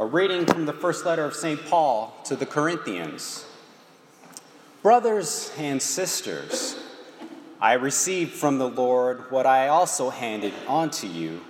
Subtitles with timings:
[0.00, 1.60] A reading from the first letter of St.
[1.66, 3.44] Paul to the Corinthians.
[4.80, 6.76] Brothers and sisters,
[7.60, 11.40] I received from the Lord what I also handed on to you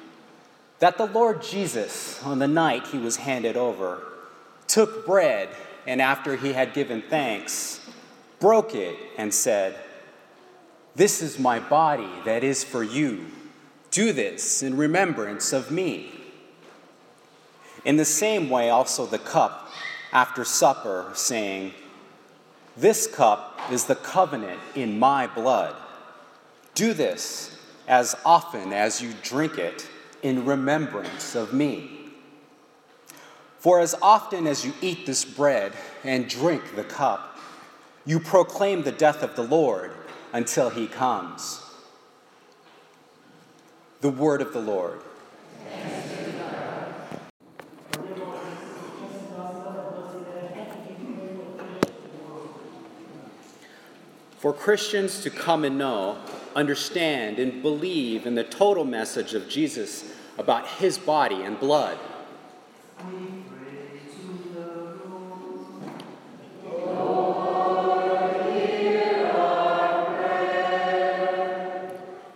[0.79, 4.03] that the Lord Jesus, on the night he was handed over,
[4.67, 5.51] took bread
[5.87, 7.87] and after he had given thanks,
[8.41, 9.77] broke it and said,
[10.97, 13.27] This is my body that is for you.
[13.91, 16.18] Do this in remembrance of me.
[17.85, 19.71] In the same way, also the cup
[20.13, 21.73] after supper, saying,
[22.77, 25.75] This cup is the covenant in my blood.
[26.75, 29.89] Do this as often as you drink it
[30.23, 31.99] in remembrance of me.
[33.59, 35.73] For as often as you eat this bread
[36.05, 37.39] and drink the cup,
[38.07, 39.93] you proclaim the death of the Lord
[40.33, 41.61] until he comes.
[44.01, 45.01] The word of the Lord.
[54.39, 56.17] For Christians to come and know,
[56.55, 60.05] understand, and believe in the total message of Jesus
[60.39, 61.99] about his body and blood.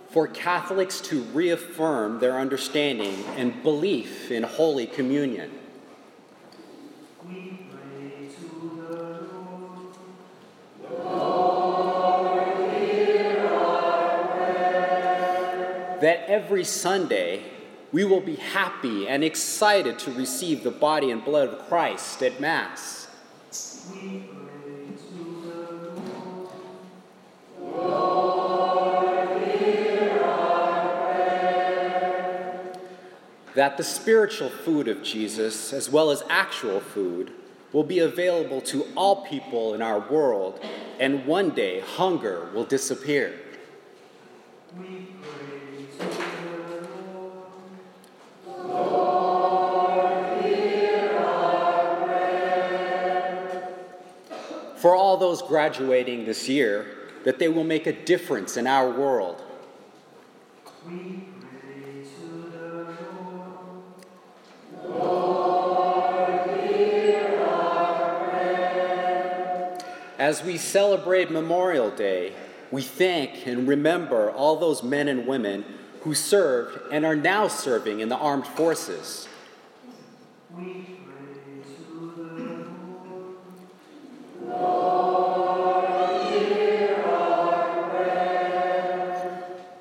[0.08, 5.61] For Catholics to reaffirm their understanding and belief in Holy Communion.
[16.02, 17.44] That every Sunday
[17.92, 22.40] we will be happy and excited to receive the body and blood of Christ at
[22.40, 23.06] Mass.
[33.54, 37.32] That the spiritual food of Jesus, as well as actual food,
[37.72, 40.58] will be available to all people in our world,
[40.98, 43.38] and one day hunger will disappear.
[54.82, 56.84] For all those graduating this year
[57.22, 59.40] that they will make a difference in our world.
[70.18, 72.32] As we celebrate Memorial Day,
[72.72, 75.64] we thank and remember all those men and women
[76.00, 79.28] who served and are now serving in the armed forces.
[80.56, 81.01] We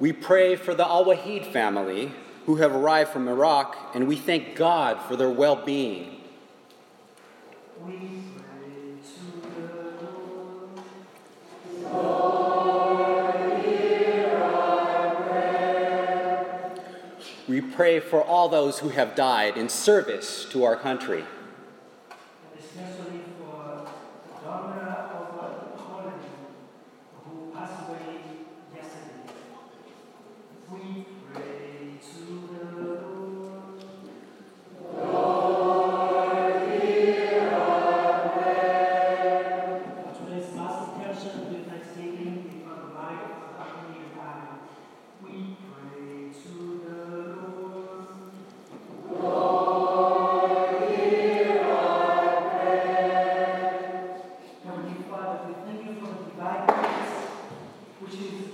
[0.01, 2.11] We pray for the Al Wahid family
[2.47, 6.17] who have arrived from Iraq, and we thank God for their well being.
[17.47, 21.25] We pray for all those who have died in service to our country.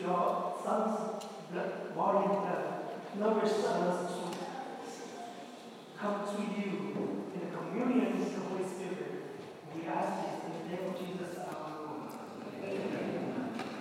[0.07, 2.63] your son's blood, warring blood,
[3.19, 4.37] nourish us to
[5.99, 7.06] come to you.